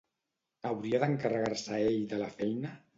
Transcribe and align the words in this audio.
Hauria 0.69 1.03
d'encarregar-se 1.05 1.81
ell 1.95 2.03
de 2.15 2.25
la 2.27 2.35
feina? 2.43 2.79